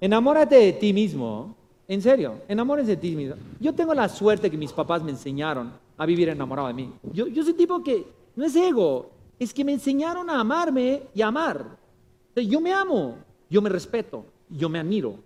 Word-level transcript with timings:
Enamórate 0.00 0.56
de 0.56 0.72
ti 0.72 0.92
mismo. 0.92 1.54
En 1.86 2.00
serio, 2.00 2.42
enamórense 2.48 2.92
de 2.92 2.96
ti 2.96 3.16
mismo. 3.16 3.34
Yo 3.58 3.74
tengo 3.74 3.94
la 3.94 4.08
suerte 4.08 4.50
que 4.50 4.56
mis 4.56 4.72
papás 4.72 5.02
me 5.02 5.10
enseñaron 5.10 5.72
a 5.98 6.06
vivir 6.06 6.28
enamorado 6.28 6.68
de 6.68 6.74
mí. 6.74 6.92
Yo, 7.12 7.26
yo 7.26 7.42
soy 7.42 7.54
tipo 7.54 7.82
que 7.82 8.06
no 8.36 8.44
es 8.44 8.54
ego, 8.56 9.10
es 9.38 9.52
que 9.52 9.64
me 9.64 9.72
enseñaron 9.72 10.30
a 10.30 10.40
amarme 10.40 11.02
y 11.14 11.22
a 11.22 11.26
amar. 11.28 11.78
Yo 12.36 12.60
me 12.60 12.72
amo, 12.72 13.16
yo 13.50 13.60
me 13.60 13.68
respeto, 13.68 14.24
yo 14.48 14.68
me 14.68 14.78
admiro. 14.78 15.16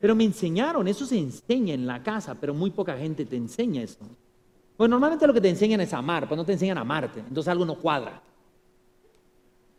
Pero 0.00 0.14
me 0.14 0.24
enseñaron, 0.24 0.86
eso 0.88 1.06
se 1.06 1.18
enseña 1.18 1.72
en 1.72 1.86
la 1.86 2.02
casa, 2.02 2.34
pero 2.34 2.52
muy 2.52 2.70
poca 2.70 2.96
gente 2.96 3.24
te 3.24 3.36
enseña 3.36 3.82
eso. 3.82 4.04
Pues 4.76 4.90
normalmente 4.90 5.26
lo 5.26 5.32
que 5.32 5.40
te 5.40 5.48
enseñan 5.48 5.80
es 5.80 5.92
amar, 5.94 6.26
pues 6.28 6.36
no 6.36 6.44
te 6.44 6.52
enseñan 6.52 6.78
a 6.78 6.82
amarte, 6.82 7.20
entonces 7.20 7.48
algo 7.48 7.64
no 7.64 7.76
cuadra. 7.76 8.20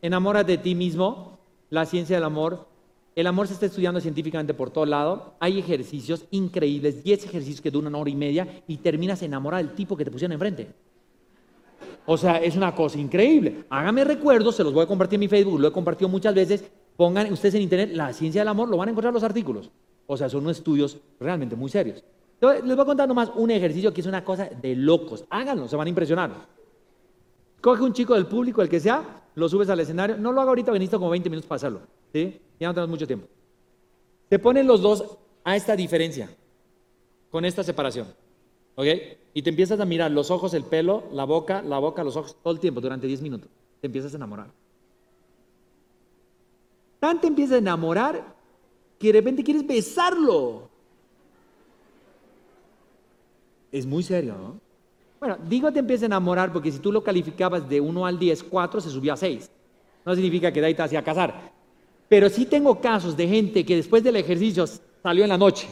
Enamórate 0.01 0.53
de 0.53 0.57
ti 0.57 0.73
mismo, 0.73 1.37
la 1.69 1.85
ciencia 1.85 2.15
del 2.15 2.23
amor. 2.23 2.67
El 3.15 3.27
amor 3.27 3.47
se 3.47 3.53
está 3.53 3.65
estudiando 3.65 4.01
científicamente 4.01 4.53
por 4.53 4.71
todo 4.71 4.85
lado. 4.85 5.35
Hay 5.39 5.57
ejercicios 5.57 6.25
increíbles, 6.31 7.01
10 7.01 7.25
ejercicios 7.25 7.61
que 7.61 7.71
duran 7.71 7.87
una 7.87 7.99
hora 7.99 8.09
y 8.09 8.15
media 8.15 8.63
y 8.67 8.75
terminas 8.75 9.21
enamorado 9.21 9.63
del 9.63 9.73
tipo 9.73 9.95
que 9.95 10.03
te 10.03 10.11
pusieron 10.11 10.33
enfrente. 10.33 10.67
O 12.05 12.17
sea, 12.17 12.43
es 12.43 12.57
una 12.57 12.75
cosa 12.75 12.99
increíble. 12.99 13.63
Hágame 13.69 14.03
recuerdos, 14.03 14.57
se 14.57 14.65
los 14.65 14.73
voy 14.73 14.83
a 14.83 14.87
compartir 14.87 15.15
en 15.15 15.21
mi 15.21 15.27
Facebook, 15.29 15.61
lo 15.61 15.69
he 15.69 15.71
compartido 15.71 16.09
muchas 16.09 16.35
veces. 16.35 16.69
Pongan 16.97 17.31
ustedes 17.31 17.55
en 17.55 17.61
internet 17.61 17.91
la 17.93 18.11
ciencia 18.11 18.41
del 18.41 18.49
amor, 18.49 18.67
lo 18.67 18.75
van 18.75 18.89
a 18.89 18.91
encontrar 18.91 19.13
los 19.13 19.23
artículos. 19.23 19.71
O 20.07 20.17
sea, 20.17 20.27
son 20.27 20.41
unos 20.41 20.57
estudios 20.57 20.97
realmente 21.17 21.55
muy 21.55 21.69
serios. 21.69 22.03
les 22.41 22.63
voy 22.63 22.79
a 22.79 22.85
contar 22.85 23.07
nomás 23.07 23.31
un 23.33 23.49
ejercicio 23.49 23.93
que 23.93 24.01
es 24.01 24.07
una 24.07 24.25
cosa 24.25 24.49
de 24.49 24.75
locos. 24.75 25.23
Háganlo, 25.29 25.69
se 25.69 25.77
van 25.77 25.87
a 25.87 25.89
impresionar. 25.89 26.31
Coge 27.61 27.81
un 27.81 27.93
chico 27.93 28.13
del 28.13 28.25
público, 28.25 28.61
el 28.61 28.67
que 28.67 28.81
sea, 28.81 29.23
lo 29.35 29.47
subes 29.47 29.69
al 29.69 29.79
escenario. 29.79 30.17
No 30.17 30.33
lo 30.33 30.41
hago 30.41 30.49
ahorita, 30.49 30.73
necesito 30.73 30.99
como 30.99 31.11
20 31.11 31.29
minutos 31.29 31.47
para 31.47 31.55
hacerlo. 31.55 31.79
Ya 32.13 32.67
no 32.67 32.73
tenemos 32.73 32.89
mucho 32.89 33.07
tiempo. 33.07 33.27
Se 34.29 34.39
ponen 34.39 34.67
los 34.67 34.81
dos 34.81 35.17
a 35.43 35.55
esta 35.55 35.75
diferencia, 35.75 36.29
con 37.29 37.45
esta 37.45 37.63
separación. 37.63 38.07
¿Ok? 38.75 38.87
Y 39.33 39.41
te 39.41 39.49
empiezas 39.49 39.79
a 39.79 39.85
mirar 39.85 40.11
los 40.11 40.31
ojos, 40.31 40.53
el 40.53 40.63
pelo, 40.63 41.03
la 41.11 41.23
boca, 41.25 41.61
la 41.61 41.79
boca, 41.79 42.03
los 42.03 42.15
ojos, 42.15 42.35
todo 42.41 42.53
el 42.53 42.59
tiempo, 42.59 42.81
durante 42.81 43.07
10 43.07 43.21
minutos. 43.21 43.49
Te 43.81 43.87
empiezas 43.87 44.13
a 44.13 44.17
enamorar. 44.17 44.47
Tan 46.99 47.21
te 47.21 47.27
empiezas 47.27 47.55
a 47.55 47.59
enamorar 47.59 48.35
que 48.97 49.07
de 49.07 49.13
repente 49.13 49.43
quieres 49.43 49.65
besarlo. 49.65 50.69
Es 53.71 53.85
muy 53.85 54.03
serio, 54.03 54.35
¿no? 54.37 54.59
Bueno, 55.19 55.37
digo 55.47 55.71
te 55.71 55.79
empieza 55.79 56.05
a 56.05 56.07
enamorar 56.07 56.51
porque 56.53 56.71
si 56.71 56.79
tú 56.79 56.91
lo 56.91 57.03
calificabas 57.03 57.67
de 57.67 57.81
1 57.81 58.05
al 58.05 58.19
10, 58.19 58.43
4 58.43 58.81
se 58.81 58.89
subió 58.89 59.13
a 59.13 59.17
6. 59.17 59.49
No 60.05 60.13
significa 60.13 60.51
que 60.51 60.61
de 60.61 60.67
ahí 60.67 60.75
te 60.75 60.83
hacía 60.83 61.03
casar. 61.03 61.54
Pero 62.07 62.29
sí 62.29 62.45
tengo 62.45 62.79
casos 62.79 63.17
de 63.17 63.27
gente 63.27 63.65
que 63.65 63.75
después 63.75 64.03
del 64.03 64.15
ejercicio 64.15 64.65
salió 65.01 65.23
en 65.23 65.29
la 65.29 65.37
noche 65.37 65.67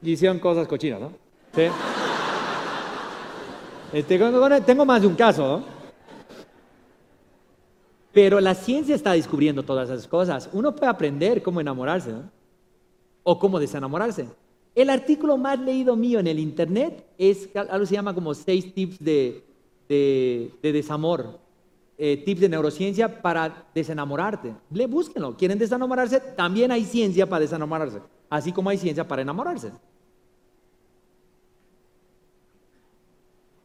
y 0.00 0.12
hicieron 0.12 0.38
cosas 0.38 0.66
cochinas, 0.66 1.00
¿no? 1.00 1.12
Este, 3.92 4.18
tengo 4.64 4.84
más 4.84 5.02
de 5.02 5.06
un 5.06 5.14
caso. 5.14 5.62
Pero 8.12 8.40
la 8.40 8.54
ciencia 8.54 8.94
está 8.94 9.12
descubriendo 9.12 9.62
todas 9.62 9.88
esas 9.88 10.06
cosas. 10.06 10.50
Uno 10.52 10.74
puede 10.74 10.90
aprender 10.90 11.42
cómo 11.42 11.60
enamorarse, 11.60 12.12
¿no? 12.12 12.30
O 13.22 13.38
cómo 13.38 13.58
desenamorarse. 13.58 14.26
El 14.74 14.90
artículo 14.90 15.36
más 15.36 15.58
leído 15.58 15.96
mío 15.96 16.18
en 16.18 16.26
el 16.26 16.38
internet 16.38 17.06
es 17.18 17.48
algo 17.54 17.80
que 17.80 17.86
se 17.86 17.94
llama 17.94 18.14
como 18.14 18.34
seis 18.34 18.74
tips 18.74 18.98
de, 18.98 19.42
desamor, 20.62 21.38
eh, 22.04 22.16
tips 22.16 22.40
de 22.40 22.48
neurociencia 22.48 23.22
para 23.22 23.68
desenamorarte. 23.72 24.56
Le 24.72 24.88
búsquenlo. 24.88 25.36
¿Quieren 25.36 25.56
desenamorarse? 25.56 26.18
También 26.18 26.72
hay 26.72 26.84
ciencia 26.84 27.28
para 27.28 27.42
desenamorarse, 27.42 28.00
así 28.28 28.50
como 28.50 28.70
hay 28.70 28.78
ciencia 28.78 29.06
para 29.06 29.22
enamorarse. 29.22 29.70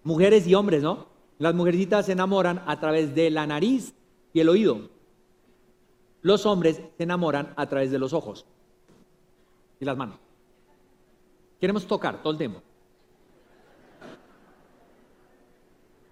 Mujeres 0.03 0.45
y 0.45 0.53
hombres, 0.53 0.83
¿no? 0.83 1.07
Las 1.39 1.55
mujercitas 1.55 2.05
se 2.05 2.11
enamoran 2.11 2.61
a 2.67 2.79
través 2.79 3.15
de 3.15 3.31
la 3.31 3.47
nariz 3.47 3.95
y 4.33 4.39
el 4.39 4.49
oído. 4.49 4.87
Los 6.21 6.45
hombres 6.45 6.79
se 6.95 7.03
enamoran 7.03 7.55
a 7.55 7.65
través 7.65 7.89
de 7.89 7.97
los 7.97 8.13
ojos 8.13 8.45
y 9.79 9.85
las 9.85 9.97
manos. 9.97 10.19
Queremos 11.59 11.87
tocar 11.87 12.21
todo 12.21 12.33
el 12.33 12.37
tiempo. 12.37 12.61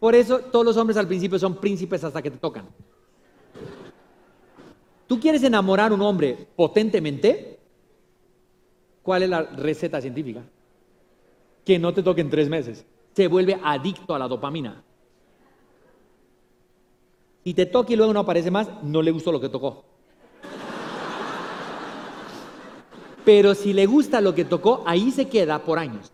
Por 0.05 0.13
eso 0.13 0.38
todos 0.38 0.63
los 0.63 0.77
hombres 0.77 0.97
al 0.97 1.07
principio 1.07 1.39
son 1.39 1.55
príncipes 1.55 2.03
hasta 2.03 2.21
que 2.21 2.29
te 2.29 2.38
tocan. 2.38 2.67
¿Tú 5.07 5.19
quieres 5.19 5.41
enamorar 5.41 5.89
a 5.89 5.95
un 5.95 6.01
hombre 6.03 6.47
potentemente? 6.55 7.57
¿Cuál 9.01 9.23
es 9.23 9.29
la 9.31 9.41
receta 9.41 9.99
científica? 9.99 10.44
Que 11.65 11.79
no 11.79 11.91
te 11.91 12.03
toquen 12.03 12.29
tres 12.29 12.49
meses. 12.49 12.85
Se 13.15 13.27
vuelve 13.27 13.59
adicto 13.63 14.13
a 14.13 14.19
la 14.19 14.27
dopamina. 14.27 14.83
Si 17.44 17.55
te 17.55 17.65
toca 17.65 17.91
y 17.91 17.95
luego 17.95 18.13
no 18.13 18.19
aparece 18.19 18.51
más, 18.51 18.69
no 18.83 19.01
le 19.01 19.09
gustó 19.09 19.31
lo 19.31 19.41
que 19.41 19.49
tocó. 19.49 19.85
Pero 23.25 23.55
si 23.55 23.73
le 23.73 23.88
gusta 23.88 24.21
lo 24.21 24.35
que 24.35 24.45
tocó, 24.45 24.83
ahí 24.85 25.09
se 25.09 25.27
queda 25.27 25.63
por 25.63 25.79
años, 25.79 26.11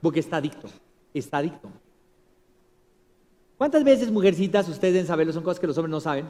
porque 0.00 0.20
está 0.20 0.36
adicto, 0.36 0.68
está 1.12 1.38
adicto. 1.38 1.68
¿Cuántas 3.56 3.84
veces, 3.84 4.10
mujercitas, 4.10 4.68
ustedes 4.68 4.94
deben 4.94 5.06
saberlo, 5.06 5.32
son 5.32 5.42
cosas 5.42 5.60
que 5.60 5.66
los 5.66 5.76
hombres 5.78 5.90
no 5.90 6.00
saben? 6.00 6.26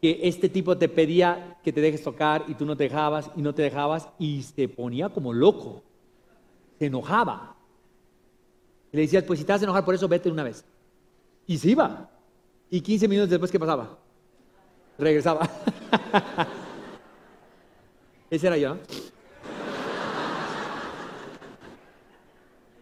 Que 0.00 0.20
este 0.22 0.48
tipo 0.48 0.76
te 0.78 0.88
pedía 0.88 1.58
que 1.62 1.72
te 1.72 1.80
dejes 1.80 2.02
tocar 2.02 2.44
y 2.48 2.54
tú 2.54 2.64
no 2.64 2.76
te 2.76 2.84
dejabas 2.84 3.30
y 3.36 3.42
no 3.42 3.54
te 3.54 3.62
dejabas 3.62 4.08
y 4.18 4.42
se 4.42 4.68
ponía 4.68 5.08
como 5.08 5.32
loco, 5.32 5.82
se 6.78 6.86
enojaba. 6.86 7.56
le 8.92 9.02
decías, 9.02 9.24
pues 9.24 9.38
si 9.38 9.44
te 9.44 9.52
vas 9.52 9.60
a 9.62 9.64
enojar 9.64 9.84
por 9.84 9.94
eso, 9.94 10.08
vete 10.08 10.30
una 10.30 10.42
vez. 10.42 10.64
Y 11.46 11.58
se 11.58 11.70
iba. 11.70 12.10
Y 12.70 12.80
15 12.80 13.08
minutos 13.08 13.30
después, 13.30 13.50
¿qué 13.50 13.60
pasaba? 13.60 13.98
Regresaba. 14.98 15.48
Ese 18.30 18.46
era 18.46 18.56
yo. 18.56 18.76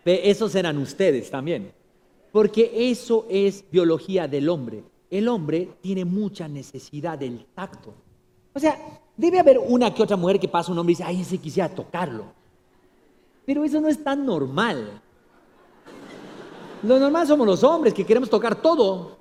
Esos 0.04 0.54
eran 0.54 0.76
ustedes 0.78 1.31
también. 1.31 1.72
Porque 2.32 2.91
eso 2.91 3.26
es 3.31 3.65
biología 3.70 4.28
del 4.28 4.48
hombre. 4.48 4.84
El 5.10 5.28
hombre 5.28 5.69
tiene 5.81 6.04
mucha 6.04 6.48
necesidad 6.48 7.19
del 7.19 7.47
tacto. 7.54 7.94
O 8.53 8.59
sea, 8.59 9.00
debe 9.16 9.38
haber 9.38 9.59
una 9.59 9.94
que 9.94 10.03
otra 10.03 10.16
mujer 10.16 10.41
que 10.41 10.48
pasa 10.48 10.72
un 10.72 10.78
hombre 10.78 10.93
y 10.93 10.97
dice, 10.97 11.04
ay, 11.04 11.20
ese 11.20 11.38
quisiera 11.38 11.69
tocarlo. 11.69 12.25
Pero 13.47 13.62
eso 13.64 13.81
no 13.81 13.88
es 13.88 14.03
tan 14.03 14.26
normal. 14.26 15.00
Lo 16.82 16.98
normal 16.98 17.26
somos 17.26 17.47
los 17.47 17.64
hombres 17.64 17.94
que 17.94 18.04
queremos 18.04 18.28
tocar 18.28 18.60
todo. 18.60 19.16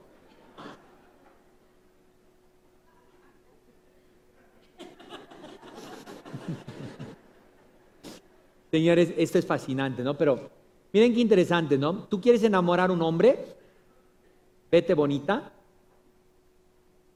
Señores, 8.71 9.13
esto 9.17 9.37
es 9.37 9.45
fascinante, 9.45 10.03
¿no? 10.03 10.17
Pero 10.17 10.49
miren 10.93 11.13
qué 11.13 11.19
interesante, 11.19 11.77
¿no? 11.77 12.05
Tú 12.05 12.21
quieres 12.21 12.43
enamorar 12.43 12.89
a 12.89 12.93
un 12.93 13.01
hombre, 13.01 13.37
vete 14.71 14.93
bonita 14.93 15.51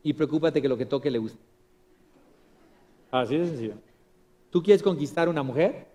y 0.03 0.13
preocúpate 0.13 0.61
que 0.61 0.67
lo 0.67 0.77
que 0.77 0.85
toque 0.85 1.11
le 1.11 1.19
guste. 1.19 1.39
Así 3.11 3.37
de 3.37 3.47
sencillo. 3.47 3.75
¿Tú 4.49 4.61
quieres 4.63 4.83
conquistar 4.83 5.27
a 5.27 5.31
una 5.31 5.43
mujer? 5.43 5.87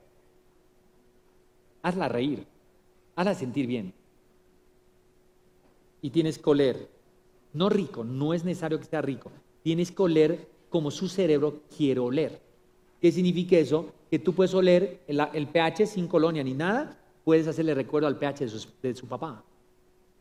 Hazla 1.82 2.08
reír, 2.08 2.46
hazla 3.16 3.34
sentir 3.34 3.66
bien. 3.66 3.92
Y 6.00 6.10
tienes 6.10 6.38
que 6.38 6.50
oler, 6.50 6.88
no 7.52 7.68
rico, 7.68 8.04
no 8.04 8.34
es 8.34 8.44
necesario 8.44 8.78
que 8.78 8.84
sea 8.84 9.02
rico, 9.02 9.30
tienes 9.62 9.90
que 9.90 10.02
oler 10.02 10.48
como 10.68 10.90
su 10.90 11.08
cerebro 11.08 11.60
quiere 11.76 12.00
oler. 12.00 12.40
¿Qué 13.00 13.12
significa 13.12 13.56
eso? 13.56 13.92
Que 14.10 14.18
tú 14.18 14.32
puedes 14.32 14.54
oler 14.54 15.00
el, 15.06 15.46
pH 15.48 15.86
sin 15.86 16.06
colonia 16.06 16.42
ni 16.44 16.54
nada, 16.54 16.98
puedes 17.24 17.46
hacerle 17.46 17.74
recuerdo 17.74 18.06
al 18.08 18.18
pH 18.18 18.46
de 18.82 18.94
su, 18.94 19.06
papá. 19.06 19.42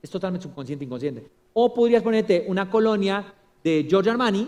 Es 0.01 0.09
totalmente 0.09 0.43
subconsciente, 0.43 0.85
inconsciente. 0.85 1.29
O 1.53 1.73
podrías 1.73 2.03
ponerte 2.03 2.45
una 2.47 2.69
colonia 2.69 3.33
de 3.63 3.85
Giorgio 3.87 4.11
Armani 4.11 4.47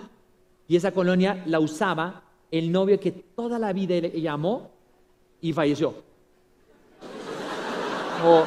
y 0.68 0.76
esa 0.76 0.92
colonia 0.92 1.44
la 1.46 1.60
usaba 1.60 2.24
el 2.52 2.72
novio 2.72 3.00
que 3.00 3.12
toda 3.12 3.60
la 3.60 3.74
vida 3.74 3.96
ella 3.96 4.34
amó 4.34 4.70
y 5.42 5.54
falleció. 5.54 5.94
O, 8.26 8.44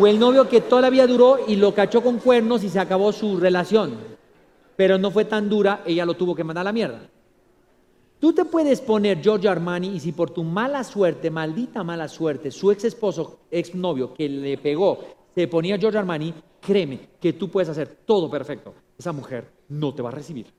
o, 0.00 0.06
el 0.06 0.18
novio 0.18 0.48
que 0.48 0.62
toda 0.62 0.82
la 0.82 0.90
vida 0.90 1.06
duró 1.06 1.38
y 1.46 1.56
lo 1.56 1.74
cachó 1.74 2.02
con 2.02 2.18
cuernos 2.18 2.64
y 2.64 2.68
se 2.68 2.80
acabó 2.80 3.12
su 3.12 3.38
relación. 3.38 3.94
Pero 4.76 4.98
no 4.98 5.10
fue 5.10 5.26
tan 5.26 5.48
dura, 5.48 5.82
ella 5.84 6.06
lo 6.06 6.14
tuvo 6.14 6.34
que 6.34 6.42
mandar 6.42 6.62
a 6.62 6.64
la 6.64 6.72
mierda. 6.72 7.00
Tú 8.20 8.34
te 8.34 8.44
puedes 8.44 8.82
poner 8.82 9.22
Giorgio 9.22 9.50
Armani 9.50 9.88
y 9.88 10.00
si 10.00 10.12
por 10.12 10.30
tu 10.30 10.44
mala 10.44 10.84
suerte, 10.84 11.30
maldita 11.30 11.82
mala 11.82 12.06
suerte, 12.06 12.50
su 12.50 12.70
ex 12.70 12.84
esposo, 12.84 13.40
ex 13.50 13.74
novio 13.74 14.12
que 14.12 14.28
le 14.28 14.58
pegó, 14.58 14.98
se 15.34 15.48
ponía 15.48 15.78
Giorgio 15.78 16.00
Armani, 16.00 16.34
créeme 16.60 17.08
que 17.18 17.32
tú 17.32 17.48
puedes 17.48 17.70
hacer 17.70 17.88
todo 18.04 18.30
perfecto. 18.30 18.74
Esa 18.98 19.12
mujer 19.12 19.50
no 19.70 19.94
te 19.94 20.02
va 20.02 20.10
a 20.10 20.12
recibir. 20.12 20.52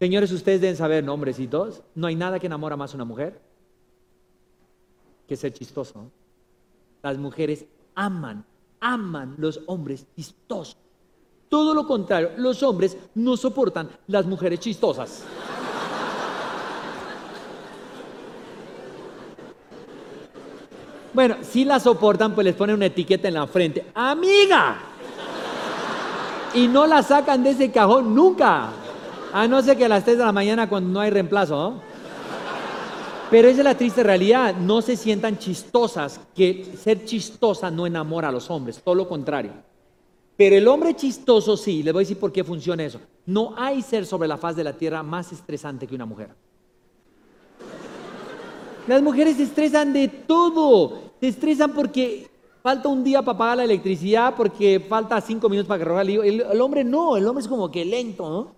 Señores, 0.00 0.32
ustedes 0.32 0.60
deben 0.60 0.76
saber, 0.76 1.04
¿no, 1.04 1.14
hombrecitos, 1.14 1.82
no 1.94 2.08
hay 2.08 2.16
nada 2.16 2.40
que 2.40 2.46
enamora 2.46 2.76
más 2.76 2.92
a 2.92 2.96
una 2.96 3.04
mujer 3.04 3.40
que 5.28 5.36
ser 5.36 5.52
chistoso. 5.52 6.10
Las 7.02 7.18
mujeres 7.18 7.66
aman, 7.94 8.44
aman 8.80 9.36
los 9.38 9.60
hombres 9.66 10.06
chistosos. 10.16 10.76
Todo 11.50 11.74
lo 11.74 11.84
contrario, 11.84 12.30
los 12.36 12.62
hombres 12.62 12.96
no 13.16 13.36
soportan 13.36 13.90
las 14.06 14.24
mujeres 14.24 14.60
chistosas. 14.60 15.24
Bueno, 21.12 21.38
si 21.42 21.64
la 21.64 21.80
soportan, 21.80 22.36
pues 22.36 22.44
les 22.44 22.54
ponen 22.54 22.76
una 22.76 22.86
etiqueta 22.86 23.26
en 23.26 23.34
la 23.34 23.48
frente. 23.48 23.84
¡Amiga! 23.92 24.76
Y 26.54 26.68
no 26.68 26.86
la 26.86 27.02
sacan 27.02 27.42
de 27.42 27.50
ese 27.50 27.72
cajón 27.72 28.14
nunca. 28.14 28.68
A 29.32 29.48
no 29.48 29.60
ser 29.60 29.76
que 29.76 29.86
a 29.86 29.88
las 29.88 30.04
3 30.04 30.18
de 30.18 30.24
la 30.24 30.30
mañana 30.30 30.68
cuando 30.68 30.88
no 30.90 31.00
hay 31.00 31.10
reemplazo. 31.10 31.56
¿no? 31.56 31.80
Pero 33.28 33.48
esa 33.48 33.58
es 33.58 33.64
la 33.64 33.76
triste 33.76 34.04
realidad. 34.04 34.54
No 34.54 34.82
se 34.82 34.96
sientan 34.96 35.36
chistosas, 35.36 36.20
que 36.32 36.64
ser 36.80 37.04
chistosa 37.04 37.72
no 37.72 37.88
enamora 37.88 38.28
a 38.28 38.32
los 38.32 38.48
hombres, 38.52 38.80
todo 38.84 38.94
lo 38.94 39.08
contrario. 39.08 39.69
Pero 40.40 40.56
el 40.56 40.66
hombre 40.68 40.96
chistoso 40.96 41.54
sí, 41.54 41.82
les 41.82 41.92
voy 41.92 42.00
a 42.00 42.04
decir 42.04 42.18
por 42.18 42.32
qué 42.32 42.42
funciona 42.42 42.82
eso. 42.82 42.98
No 43.26 43.52
hay 43.58 43.82
ser 43.82 44.06
sobre 44.06 44.26
la 44.26 44.38
faz 44.38 44.56
de 44.56 44.64
la 44.64 44.72
tierra 44.72 45.02
más 45.02 45.30
estresante 45.32 45.86
que 45.86 45.94
una 45.94 46.06
mujer. 46.06 46.30
Las 48.86 49.02
mujeres 49.02 49.36
se 49.36 49.42
estresan 49.42 49.92
de 49.92 50.08
todo. 50.08 50.98
Se 51.20 51.28
estresan 51.28 51.74
porque 51.74 52.30
falta 52.62 52.88
un 52.88 53.04
día 53.04 53.20
para 53.20 53.36
pagar 53.36 53.56
la 53.58 53.64
electricidad, 53.64 54.34
porque 54.34 54.80
falta 54.80 55.20
cinco 55.20 55.50
minutos 55.50 55.68
para 55.68 55.84
que 55.84 56.00
el, 56.00 56.24
el, 56.24 56.40
el 56.40 56.60
hombre 56.62 56.84
no, 56.84 57.18
el 57.18 57.26
hombre 57.26 57.42
es 57.42 57.48
como 57.48 57.70
que 57.70 57.84
lento, 57.84 58.30
¿no? 58.30 58.54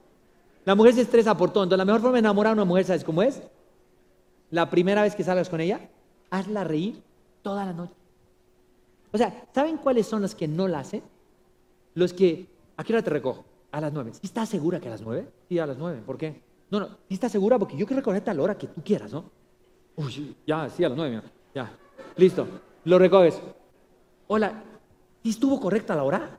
La 0.65 0.77
mujer 0.77 0.95
se 0.95 1.01
estresa 1.01 1.37
por 1.37 1.53
todo. 1.53 1.65
Entonces, 1.65 1.79
la 1.79 1.85
mejor 1.85 2.01
forma 2.01 2.15
de 2.15 2.21
enamorar 2.21 2.53
a 2.53 2.55
una 2.55 2.65
mujer, 2.65 2.85
¿sabes 2.85 3.03
cómo 3.03 3.25
es? 3.25 3.43
La 4.53 4.71
primera 4.71 5.03
vez 5.03 5.17
que 5.17 5.25
salgas 5.25 5.49
con 5.49 5.61
ella, 5.61 5.81
hazla 6.31 6.63
reír 6.63 7.03
toda 7.43 7.65
la 7.65 7.73
noche. 7.73 7.95
O 9.11 9.19
sea, 9.19 9.47
¿saben 9.53 9.79
cuáles 9.79 10.07
son 10.07 10.23
los 10.23 10.37
que 10.37 10.47
no 10.47 10.69
la 10.69 10.79
hacen? 10.79 11.03
Los 11.95 12.13
que, 12.13 12.47
¿a 12.77 12.85
qué 12.85 12.93
hora 12.93 13.03
te 13.03 13.11
recojo? 13.11 13.45
A 13.71 13.81
las 13.81 13.93
nueve. 13.93 14.13
¿Sí 14.15 14.21
estás 14.23 14.49
segura 14.49 14.81
que 14.81 14.89
a 14.89 14.93
las 14.93 15.03
nueve? 15.03 15.29
Sí, 15.49 15.59
a 15.59 15.67
las 15.67 15.77
nueve. 15.77 16.03
¿Por 16.05 16.17
qué? 16.17 16.41
No, 16.71 16.81
no, 16.81 16.87
¿sí 17.09 17.15
estás 17.15 17.33
segura? 17.33 17.59
Porque 17.59 17.77
yo 17.77 17.87
quiero 17.87 18.01
recogerte 18.01 18.31
a 18.31 18.35
la 18.35 18.43
hora 18.43 18.57
que 18.57 18.67
tú 18.67 18.83
quieras, 18.83 19.13
¿no? 19.13 19.25
Uy, 19.97 20.35
ya, 20.47 20.69
sí, 20.71 20.83
a 20.85 20.89
las 20.89 20.97
nueve, 20.97 21.23
ya. 21.55 21.71
Listo, 22.17 22.47
lo 22.85 22.99
recoges. 22.99 23.41
Hola, 24.29 24.63
¿sí 25.23 25.31
estuvo 25.31 25.61
correcta 25.61 25.95
la 25.95 26.05
hora? 26.05 26.39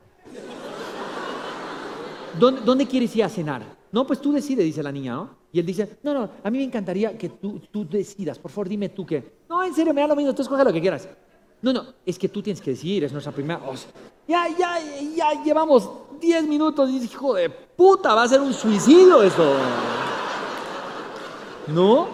¿Dónde, 2.38 2.62
¿Dónde, 2.62 2.86
quieres 2.86 3.14
ir 3.14 3.22
a 3.22 3.28
cenar? 3.28 3.62
No, 3.92 4.04
pues 4.04 4.20
tú 4.20 4.32
decides, 4.32 4.64
dice 4.64 4.82
la 4.82 4.90
niña, 4.90 5.14
¿no? 5.14 5.44
Y 5.52 5.60
él 5.60 5.66
dice, 5.66 5.98
no, 6.02 6.12
no, 6.12 6.30
a 6.42 6.50
mí 6.50 6.58
me 6.58 6.64
encantaría 6.64 7.16
que 7.16 7.28
tú, 7.28 7.60
tú 7.70 7.88
decidas, 7.88 8.40
por 8.40 8.50
favor, 8.50 8.68
dime 8.68 8.88
tú 8.88 9.06
qué. 9.06 9.34
No, 9.48 9.62
en 9.62 9.72
serio, 9.72 9.94
me 9.94 10.00
da 10.00 10.08
lo 10.08 10.16
mismo, 10.16 10.34
tú 10.34 10.42
escoge 10.42 10.64
lo 10.64 10.72
que 10.72 10.80
quieras. 10.80 11.08
No, 11.62 11.72
no, 11.72 11.94
es 12.04 12.18
que 12.18 12.28
tú 12.28 12.42
tienes 12.42 12.60
que 12.60 12.72
decidir, 12.72 13.04
es 13.04 13.12
nuestra 13.12 13.32
primera... 13.32 13.60
ya, 14.26 14.48
ya, 14.48 14.78
ya 15.14 15.42
llevamos 15.42 15.88
10 16.20 16.46
minutos 16.48 16.90
y 16.90 16.96
hijo 17.04 17.34
de 17.34 17.50
puta, 17.50 18.14
va 18.14 18.22
a 18.22 18.28
ser 18.28 18.40
un 18.40 18.52
suicidio 18.52 19.22
esto. 19.22 19.54
¿No? 21.68 22.08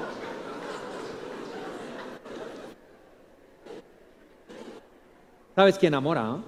¿Sabes 5.54 5.78
quién 5.78 5.92
enamora? 5.92 6.22
¿no? 6.22 6.44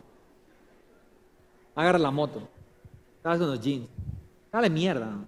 Agarra 1.74 1.98
la 1.98 2.10
moto. 2.10 2.48
Estás 3.16 3.38
con 3.38 3.48
los 3.48 3.60
jeans. 3.60 3.88
Dale 4.50 4.70
mierda. 4.70 5.26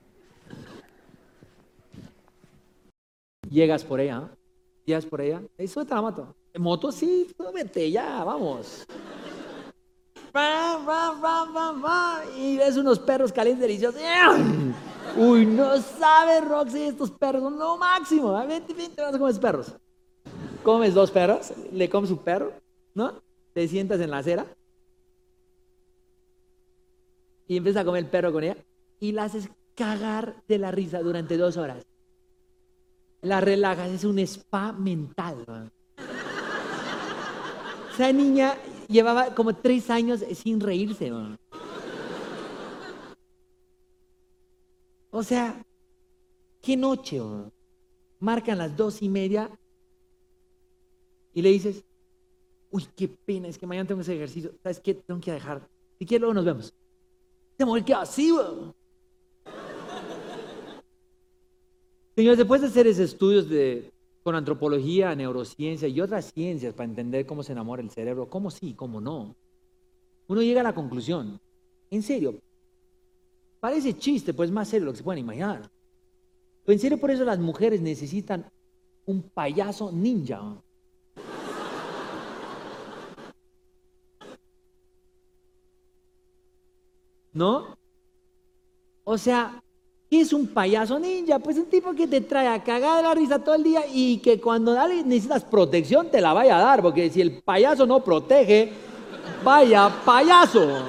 Llegas 3.51 3.85
por 3.85 4.01
ella. 4.01 4.29
Llegas 4.85 5.07
por 5.07 5.21
ella. 5.21 5.43
Y 5.59 5.67
suelta 5.67 5.97
la 5.97 6.03
moto. 6.03 6.35
¿En 6.53 6.63
moto? 6.63 6.93
Sí, 6.93 7.29
vete 7.53 7.91
ya, 7.91 8.25
vamos. 8.25 8.87
Y 12.37 12.57
ves 12.57 12.77
unos 12.77 12.99
perros 12.99 13.33
calientes 13.33 13.63
deliciosos. 13.63 14.01
Uy, 15.17 15.47
no 15.47 15.77
sabes, 15.81 16.45
Roxy, 16.47 16.83
estos 16.83 17.11
perros 17.11 17.43
son 17.43 17.59
lo 17.59 17.77
máximo. 17.77 18.33
Vente, 18.47 18.75
vente, 18.75 19.01
vas 19.01 19.15
a 19.15 19.19
comer 19.19 19.41
perros. 19.41 19.73
Comes 20.63 20.95
dos 20.95 21.11
perros, 21.11 21.53
le 21.73 21.89
comes 21.89 22.11
un 22.11 22.19
perro, 22.19 22.53
¿no? 22.95 23.23
te 23.55 23.69
sientas 23.69 24.01
en 24.01 24.11
la 24.11 24.19
acera 24.19 24.47
y 27.47 27.57
empiezas 27.57 27.83
a 27.83 27.85
comer 27.85 28.05
el 28.05 28.11
perro 28.11 28.33
con 28.33 28.43
ella 28.43 28.57
y 29.01 29.13
la 29.13 29.25
haces 29.25 29.49
cagar 29.75 30.43
de 30.49 30.59
la 30.59 30.71
risa 30.71 31.01
durante 31.01 31.37
dos 31.37 31.57
horas. 31.57 31.87
La 33.23 33.41
relajas, 33.41 33.91
es 33.91 34.05
un 34.05 34.19
spa 34.19 34.73
mental. 34.73 35.45
¿no? 35.47 35.71
Esa 37.93 38.13
niña 38.13 38.57
llevaba 38.89 39.35
como 39.35 39.55
tres 39.55 39.91
años 39.91 40.25
sin 40.35 40.61
reírse. 40.61 41.13
O 45.11 45.23
sea, 45.23 45.65
¿qué 46.61 46.77
noche? 46.77 47.19
¿no? 47.19 47.53
Marcan 48.19 48.59
las 48.59 48.77
dos 48.77 49.03
y 49.03 49.09
media 49.09 49.51
y 51.33 51.43
le 51.43 51.51
dices, 51.51 51.85
uy, 52.71 52.87
qué 52.97 53.09
pena, 53.09 53.49
es 53.49 53.59
que 53.59 53.67
mañana 53.67 53.87
tengo 53.87 54.01
ese 54.01 54.15
ejercicio, 54.15 54.53
¿sabes 54.63 54.81
qué? 54.81 54.95
Tengo 54.95 55.21
que 55.21 55.33
dejar. 55.33 55.69
Si 55.99 56.07
quieres, 56.07 56.23
luego 56.23 56.35
nos 56.35 56.45
vemos. 56.45 56.75
Se 57.57 57.65
mujer 57.65 57.85
queda 57.85 58.03
así, 58.03 58.33
weón. 58.33 58.75
Señores, 62.17 62.39
después 62.39 62.61
de 62.61 62.67
hacer 62.69 62.87
esos 62.87 63.05
estudios 63.05 63.49
de, 63.49 63.93
con 64.25 64.35
antropología, 64.35 65.15
neurociencia 65.15 65.87
y 65.87 66.00
otras 66.00 66.32
ciencias 66.32 66.75
para 66.75 66.88
entender 66.88 67.26
cómo 67.26 67.44
se 67.44 67.53
enamora 67.53 67.82
el 67.82 67.91
cerebro, 67.91 68.29
cómo 68.29 68.50
sí, 68.50 68.75
cómo 68.75 69.00
no, 69.00 69.37
uno 70.26 70.43
llega 70.43 70.62
a 70.62 70.65
la 70.65 70.75
conclusión, 70.75 71.41
en 71.91 72.03
serio, 72.03 72.35
parece 73.61 73.97
chiste, 73.97 74.35
pues 74.35 74.50
más 74.50 74.67
serio 74.69 74.87
lo 74.87 74.93
que 74.93 74.99
se 74.99 75.05
pueden 75.05 75.23
imaginar. 75.23 75.71
Pero 76.65 76.73
en 76.73 76.81
serio, 76.81 76.99
por 76.99 77.12
eso 77.12 77.25
las 77.25 77.38
mujeres 77.38 77.81
necesitan 77.81 78.50
un 79.06 79.23
payaso 79.23 79.93
ninja. 79.93 80.56
¿no? 87.34 87.77
O 89.03 89.19
sea, 89.19 89.64
¿qué 90.15 90.21
es 90.21 90.33
un 90.33 90.47
payaso 90.47 90.97
ninja? 90.97 91.41
Pues 91.41 91.59
un 91.59 91.67
tipo 91.67 91.93
que 91.93 92.06
te 92.06 92.21
trae 92.21 92.47
a 92.47 92.63
cagar 92.63 93.03
la 93.03 93.15
risa 93.15 93.43
todo 93.43 93.56
el 93.56 93.65
día 93.65 93.81
y 93.93 94.19
que 94.19 94.41
cuando 94.41 94.73
necesitas 95.05 95.43
protección 95.43 96.09
te 96.09 96.21
la 96.21 96.33
vaya 96.33 96.56
a 96.56 96.61
dar, 96.61 96.83
porque 96.83 97.11
si 97.11 97.21
el 97.21 97.43
payaso 97.43 97.85
no 97.85 97.99
protege, 97.99 98.71
vaya 99.43 99.91
payaso. 100.05 100.85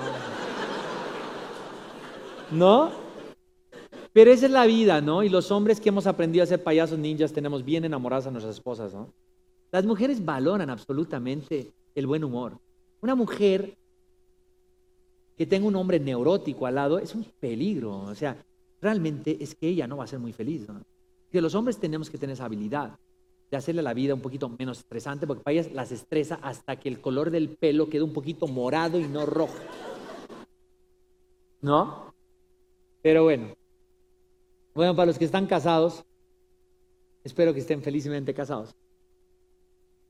¿No? 2.51 2.91
Pero 4.13 4.31
esa 4.31 4.45
es 4.45 4.51
la 4.51 4.67
vida, 4.67 5.01
¿no? 5.01 5.23
Y 5.23 5.29
los 5.29 5.49
hombres 5.49 5.81
que 5.81 5.89
hemos 5.89 6.05
aprendido 6.05 6.43
a 6.43 6.45
ser 6.45 6.61
payasos 6.61 6.99
ninjas 6.99 7.33
tenemos 7.33 7.65
bien 7.65 7.83
enamoradas 7.83 8.27
a 8.27 8.31
nuestras 8.31 8.55
esposas, 8.55 8.93
¿no? 8.93 9.11
Las 9.71 9.87
mujeres 9.87 10.23
valoran 10.23 10.69
absolutamente 10.69 11.71
el 11.95 12.05
buen 12.05 12.23
humor. 12.23 12.59
Una 13.01 13.15
mujer 13.15 13.75
que 15.35 15.47
tenga 15.47 15.67
un 15.67 15.75
hombre 15.75 15.99
neurótico 15.99 16.67
al 16.67 16.75
lado 16.75 16.99
es 16.99 17.15
un 17.15 17.25
peligro. 17.39 17.97
O 18.01 18.13
sea, 18.13 18.37
realmente 18.85 19.37
es 19.39 19.55
que 19.55 19.67
ella 19.67 19.87
no 19.87 19.97
va 19.97 20.03
a 20.03 20.07
ser 20.07 20.19
muy 20.19 20.31
feliz. 20.31 20.67
Que 21.31 21.41
los 21.41 21.55
hombres 21.55 21.79
tenemos 21.79 22.07
que 22.07 22.19
tener 22.19 22.35
esa 22.35 22.45
habilidad 22.45 22.99
de 23.49 23.57
hacerle 23.57 23.81
la 23.81 23.95
vida 23.95 24.13
un 24.13 24.21
poquito 24.21 24.47
menos 24.47 24.77
estresante, 24.77 25.25
porque 25.25 25.41
para 25.41 25.53
ellas 25.53 25.71
las 25.73 25.91
estresa 25.91 26.35
hasta 26.43 26.75
que 26.75 26.87
el 26.87 27.01
color 27.01 27.31
del 27.31 27.49
pelo 27.49 27.89
quede 27.89 28.03
un 28.03 28.13
poquito 28.13 28.45
morado 28.47 28.99
y 28.99 29.07
no 29.07 29.25
rojo. 29.25 29.57
¿No? 31.61 32.13
Pero 33.01 33.23
bueno. 33.23 33.55
Bueno, 34.75 34.95
para 34.95 35.07
los 35.07 35.17
que 35.17 35.25
están 35.25 35.47
casados, 35.47 36.05
espero 37.23 37.55
que 37.55 37.61
estén 37.61 37.81
felizmente 37.81 38.35
casados. 38.35 38.75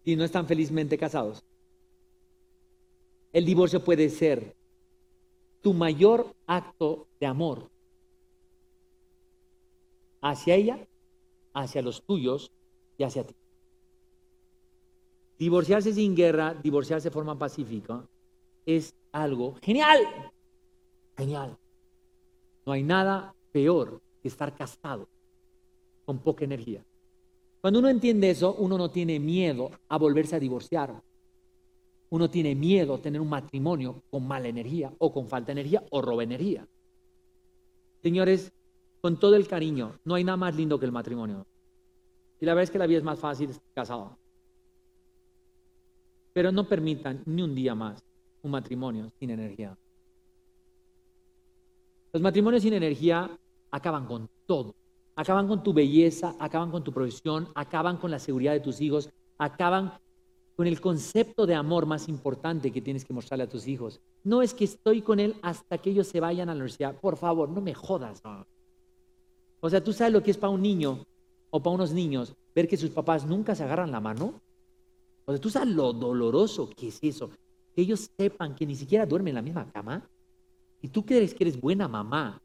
Y 0.03 0.17
no 0.17 0.25
están 0.25 0.47
felizmente 0.47 0.97
casados. 0.97 1.41
El 3.31 3.45
divorcio 3.45 3.81
puede 3.81 4.09
ser 4.09 4.53
tu 5.61 5.73
mayor 5.73 6.35
acto 6.45 7.07
de 7.21 7.25
amor 7.25 7.69
hacia 10.25 10.55
ella, 10.55 10.87
hacia 11.53 11.81
los 11.81 12.03
tuyos 12.03 12.51
y 12.97 13.03
hacia 13.03 13.23
ti. 13.23 13.35
Divorciarse 15.37 15.93
sin 15.93 16.15
guerra, 16.15 16.53
divorciarse 16.53 17.09
de 17.09 17.13
forma 17.13 17.37
pacífica, 17.37 18.07
es 18.65 18.93
algo 19.11 19.55
genial. 19.61 19.99
Genial. 21.17 21.57
No 22.65 22.71
hay 22.73 22.83
nada 22.83 23.35
peor 23.51 24.01
que 24.21 24.29
estar 24.29 24.55
casado 24.55 25.07
con 26.05 26.19
poca 26.19 26.45
energía. 26.45 26.83
Cuando 27.61 27.79
uno 27.79 27.89
entiende 27.89 28.29
eso, 28.29 28.55
uno 28.55 28.77
no 28.77 28.89
tiene 28.89 29.19
miedo 29.19 29.71
a 29.89 29.97
volverse 29.97 30.35
a 30.35 30.39
divorciar 30.39 31.01
uno 32.09 32.29
tiene 32.29 32.55
miedo 32.55 32.93
a 32.93 33.01
tener 33.01 33.19
un 33.19 33.29
matrimonio 33.29 34.03
con 34.09 34.25
mala 34.25 34.47
energía 34.47 34.93
o 34.99 35.11
con 35.11 35.27
falta 35.27 35.47
de 35.47 35.59
energía 35.59 35.83
o 35.89 36.01
roba 36.01 36.23
energía. 36.23 36.65
Señores, 38.01 38.53
con 39.05 39.17
todo 39.17 39.35
el 39.35 39.47
cariño, 39.47 39.99
no 40.03 40.15
hay 40.15 40.23
nada 40.23 40.35
más 40.35 40.55
lindo 40.55 40.79
que 40.79 40.87
el 40.87 40.91
matrimonio. 40.91 41.45
Y 42.41 42.45
la 42.47 42.55
verdad 42.55 42.63
es 42.63 42.71
que 42.71 42.79
la 42.79 42.87
vida 42.87 42.97
es 42.97 43.03
más 43.03 43.19
fácil 43.19 43.51
casado. 43.75 44.17
Pero 46.33 46.51
no 46.51 46.67
permitan 46.67 47.21
ni 47.27 47.43
un 47.43 47.53
día 47.53 47.75
más 47.75 48.03
un 48.41 48.49
matrimonio 48.49 49.11
sin 49.19 49.29
energía. 49.29 49.77
Los 52.13 52.19
matrimonios 52.23 52.63
sin 52.63 52.73
energía 52.73 53.29
acaban 53.69 54.07
con 54.07 54.27
todo. 54.47 54.73
Acaban 55.15 55.47
con 55.47 55.61
tu 55.61 55.71
belleza, 55.71 56.35
acaban 56.39 56.71
con 56.71 56.83
tu 56.83 56.91
profesión, 56.91 57.47
acaban 57.53 57.97
con 57.97 58.09
la 58.09 58.17
seguridad 58.17 58.53
de 58.53 58.59
tus 58.61 58.81
hijos, 58.81 59.11
acaban 59.37 59.99
con 60.55 60.65
el 60.65 60.81
concepto 60.81 61.45
de 61.45 61.53
amor 61.53 61.85
más 61.85 62.09
importante 62.09 62.71
que 62.71 62.81
tienes 62.81 63.05
que 63.05 63.13
mostrarle 63.13 63.43
a 63.43 63.49
tus 63.49 63.67
hijos. 63.67 64.01
No 64.23 64.41
es 64.41 64.55
que 64.55 64.65
estoy 64.65 65.03
con 65.03 65.19
él 65.19 65.35
hasta 65.43 65.77
que 65.77 65.91
ellos 65.91 66.07
se 66.07 66.19
vayan 66.19 66.49
a 66.49 66.53
la 66.53 66.57
universidad. 66.57 66.99
Por 66.99 67.17
favor, 67.17 67.49
no 67.49 67.61
me 67.61 67.75
jodas. 67.75 68.23
O 69.65 69.69
sea, 69.71 69.83
tú 69.83 69.91
sabes 69.93 70.13
lo 70.13 70.21
que 70.21 70.29
es 70.29 70.37
para 70.37 70.51
un 70.51 70.61
niño 70.61 71.03
o 71.49 71.59
para 71.59 71.73
unos 71.73 71.91
niños 71.91 72.35
ver 72.53 72.67
que 72.67 72.77
sus 72.77 72.91
papás 72.91 73.25
nunca 73.25 73.55
se 73.55 73.63
agarran 73.63 73.89
la 73.89 73.99
mano. 73.99 74.39
O 75.25 75.31
sea, 75.31 75.41
tú 75.41 75.49
sabes 75.49 75.73
lo 75.73 75.91
doloroso 75.91 76.69
que 76.69 76.89
es 76.89 76.99
eso. 77.01 77.31
Que 77.73 77.81
ellos 77.81 78.11
sepan 78.15 78.53
que 78.53 78.63
ni 78.67 78.75
siquiera 78.75 79.07
duermen 79.07 79.31
en 79.31 79.35
la 79.37 79.41
misma 79.41 79.67
cama. 79.71 80.07
Y 80.83 80.89
tú 80.89 81.03
crees 81.03 81.33
que 81.33 81.45
eres 81.45 81.59
buena 81.59 81.87
mamá 81.87 82.39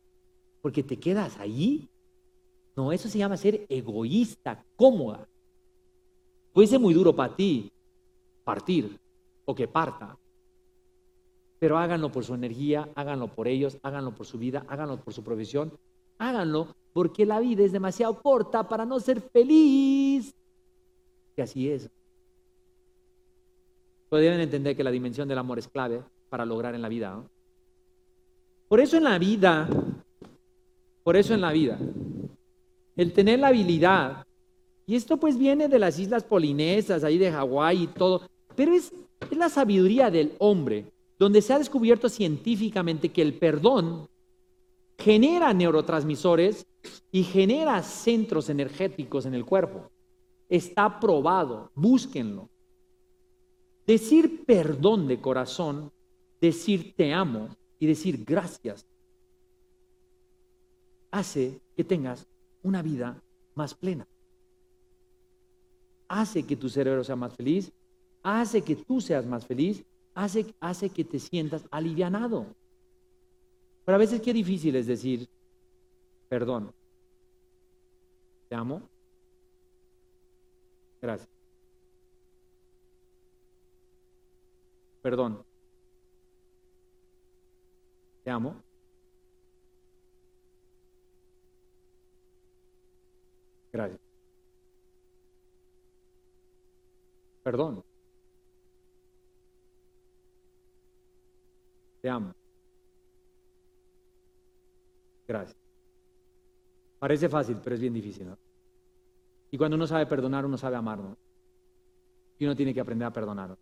porque 0.62 0.83
te 0.83 0.97
quedas 0.97 1.39
ahí. 1.39 1.91
No, 2.75 2.91
eso 2.91 3.07
se 3.07 3.19
llama 3.19 3.37
ser 3.37 3.67
egoísta, 3.69 4.65
cómoda. 4.75 5.29
Puede 6.55 6.69
ser 6.69 6.81
muy 6.81 6.95
duro 6.95 7.15
para 7.15 7.37
ti 7.37 7.71
partir 8.45 8.99
o 9.45 9.55
que 9.55 9.69
parta. 9.69 10.17
Pero 11.59 11.77
háganlo 11.77 12.11
por 12.11 12.25
su 12.25 12.33
energía, 12.33 12.89
háganlo 12.95 13.29
por 13.29 13.47
ellos, 13.47 13.77
háganlo 13.83 14.15
por 14.15 14.25
su 14.25 14.39
vida, 14.39 14.65
háganlo 14.69 14.99
por 15.05 15.12
su 15.12 15.23
profesión, 15.23 15.71
háganlo 16.17 16.80
porque 16.92 17.25
la 17.25 17.40
vida 17.40 17.64
es 17.64 17.73
demasiado 17.73 18.20
corta 18.20 18.68
para 18.68 18.85
no 18.85 18.99
ser 19.00 19.20
feliz. 19.20 20.35
Y 21.37 21.40
así 21.40 21.70
es. 21.70 21.88
Pero 24.09 24.23
deben 24.23 24.40
entender 24.40 24.76
que 24.76 24.85
la 24.85 24.90
dimensión 24.90 25.28
del 25.28 25.38
amor 25.38 25.59
es 25.59 25.68
clave 25.68 26.02
para 26.28 26.44
lograr 26.44 26.75
en 26.75 26.82
la 26.82 26.88
vida. 26.88 27.23
Por 28.68 28.80
eso 28.80 28.97
en 28.97 29.04
la 29.04 29.18
vida, 29.18 29.68
por 31.02 31.16
eso 31.16 31.35
en 31.35 31.40
la 31.40 31.52
vida, 31.52 31.78
el 32.97 33.12
tener 33.12 33.38
la 33.38 33.49
habilidad, 33.49 34.25
y 34.87 34.97
esto 34.97 35.16
pues 35.16 35.38
viene 35.38 35.68
de 35.68 35.78
las 35.78 35.99
islas 35.99 36.25
polinesas, 36.25 37.04
ahí 37.04 37.18
de 37.18 37.30
Hawái 37.30 37.85
y 37.85 37.87
todo, 37.87 38.23
pero 38.56 38.73
es 38.75 38.92
la 39.30 39.49
sabiduría 39.49 40.11
del 40.11 40.32
hombre, 40.38 40.87
donde 41.18 41.42
se 41.42 41.52
ha 41.52 41.59
descubierto 41.59 42.09
científicamente 42.09 43.11
que 43.11 43.23
el 43.23 43.35
perdón 43.35 44.09
genera 45.00 45.52
neurotransmisores 45.52 46.66
y 47.11 47.25
genera 47.25 47.83
centros 47.83 48.49
energéticos 48.50 49.26
en 49.26 49.35
el 49.35 49.45
cuerpo. 49.45 49.90
Está 50.49 51.00
probado, 51.00 51.71
búsquenlo. 51.75 52.49
Decir 53.87 54.45
perdón 54.45 55.09
de 55.09 55.21
corazón, 55.21 55.90
decir 56.40 56.95
te 56.95 57.12
amo 57.12 57.57
y 57.78 57.87
decir 57.87 58.25
gracias, 58.25 58.87
hace 61.11 61.61
que 61.76 61.83
tengas 61.83 62.26
una 62.62 62.83
vida 62.83 63.23
más 63.54 63.75
plena. 63.75 64.07
Hace 66.09 66.45
que 66.45 66.57
tu 66.57 66.69
cerebro 66.69 67.02
sea 67.04 67.16
más 67.16 67.35
feliz, 67.35 67.73
hace 68.23 68.62
que 68.62 68.76
tú 68.76 69.00
seas 69.00 69.26
más 69.26 69.47
feliz, 69.47 69.83
hace, 70.14 70.54
hace 70.61 70.90
que 70.90 71.04
te 71.04 71.19
sientas 71.19 71.64
alivianado. 71.71 72.47
Pero 73.90 73.97
a 73.97 74.06
veces 74.06 74.20
qué 74.23 74.32
difícil 74.32 74.76
es 74.76 74.87
decir, 74.87 75.28
perdón, 76.28 76.73
te 78.49 78.54
amo, 78.54 78.88
gracias. 81.02 81.28
Perdón, 85.02 85.44
te 88.23 88.30
amo. 88.30 88.62
Gracias. 93.73 94.00
Perdón. 97.42 97.82
Te 102.00 102.09
amo. 102.09 102.39
Gracias. 105.31 105.57
Parece 106.99 107.29
fácil, 107.29 107.57
pero 107.63 107.77
es 107.77 107.81
bien 107.81 107.95
difícil, 107.95 108.27
¿no? 108.27 108.37
Y 109.53 109.57
cuando 109.57 109.77
uno 109.77 109.87
sabe 109.87 110.05
perdonar, 110.07 110.45
uno 110.45 110.59
sabe 110.59 110.75
amar, 110.75 110.99
¿no? 110.99 111.17
Y 112.37 112.47
uno 112.47 112.57
tiene 112.57 112.75
que 112.75 112.81
aprender 112.81 113.07
a 113.07 113.13
perdonar. 113.13 113.57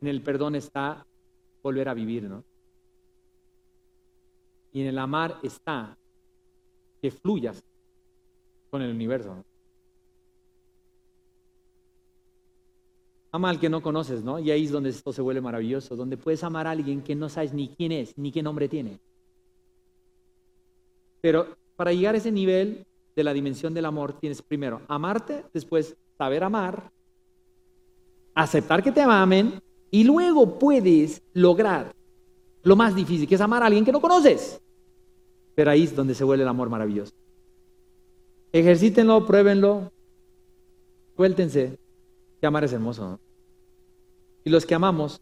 En 0.00 0.08
el 0.08 0.20
perdón 0.22 0.56
está 0.56 1.06
volver 1.62 1.88
a 1.88 1.94
vivir, 1.94 2.24
¿no? 2.24 2.44
Y 4.72 4.80
en 4.80 4.88
el 4.88 4.98
amar 4.98 5.38
está 5.44 5.96
que 7.00 7.12
fluyas 7.12 7.62
con 8.70 8.82
el 8.82 8.90
universo. 8.90 9.36
¿no? 9.36 9.44
Ama 13.38 13.50
al 13.50 13.60
que 13.60 13.68
no 13.68 13.80
conoces, 13.80 14.24
¿no? 14.24 14.40
Y 14.40 14.50
ahí 14.50 14.64
es 14.64 14.72
donde 14.72 14.90
esto 14.90 15.12
se 15.12 15.22
vuelve 15.22 15.40
maravilloso, 15.40 15.94
donde 15.94 16.16
puedes 16.16 16.42
amar 16.42 16.66
a 16.66 16.72
alguien 16.72 17.02
que 17.02 17.14
no 17.14 17.28
sabes 17.28 17.54
ni 17.54 17.68
quién 17.68 17.92
es, 17.92 18.18
ni 18.18 18.32
qué 18.32 18.42
nombre 18.42 18.68
tiene. 18.68 18.98
Pero 21.20 21.46
para 21.76 21.92
llegar 21.92 22.16
a 22.16 22.18
ese 22.18 22.32
nivel 22.32 22.84
de 23.14 23.22
la 23.22 23.32
dimensión 23.32 23.72
del 23.74 23.84
amor, 23.84 24.14
tienes 24.14 24.42
primero 24.42 24.82
amarte, 24.88 25.44
después 25.54 25.96
saber 26.16 26.42
amar, 26.42 26.90
aceptar 28.34 28.82
que 28.82 28.90
te 28.90 29.02
amen, 29.02 29.62
y 29.92 30.02
luego 30.02 30.58
puedes 30.58 31.22
lograr 31.32 31.94
lo 32.64 32.74
más 32.74 32.96
difícil, 32.96 33.28
que 33.28 33.36
es 33.36 33.40
amar 33.40 33.62
a 33.62 33.66
alguien 33.66 33.84
que 33.84 33.92
no 33.92 34.00
conoces. 34.00 34.60
Pero 35.54 35.70
ahí 35.70 35.84
es 35.84 35.94
donde 35.94 36.16
se 36.16 36.24
vuelve 36.24 36.42
el 36.42 36.48
amor 36.48 36.70
maravilloso. 36.70 37.14
Ejercítenlo, 38.50 39.24
pruébenlo, 39.24 39.92
suéltense 41.14 41.78
que 42.40 42.46
amar 42.48 42.64
es 42.64 42.72
hermoso. 42.72 43.20
Y 44.48 44.50
los 44.50 44.64
que 44.64 44.74
amamos, 44.74 45.20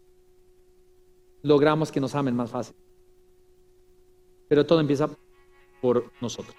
logramos 1.41 1.91
que 1.91 1.99
nos 1.99 2.15
amen 2.15 2.33
más 2.33 2.49
fácil. 2.49 2.77
Pero 4.47 4.65
todo 4.65 4.79
empieza 4.79 5.09
por 5.81 6.13
nosotros. 6.21 6.55